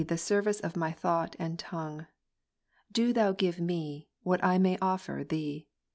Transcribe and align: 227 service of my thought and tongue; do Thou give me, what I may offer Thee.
227 0.01 0.17
service 0.17 0.59
of 0.61 0.75
my 0.75 0.91
thought 0.91 1.35
and 1.37 1.59
tongue; 1.59 2.07
do 2.91 3.13
Thou 3.13 3.33
give 3.33 3.59
me, 3.59 4.09
what 4.23 4.43
I 4.43 4.57
may 4.57 4.75
offer 4.81 5.23
Thee. 5.23 5.67